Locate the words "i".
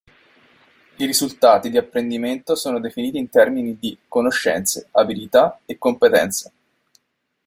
0.97-1.05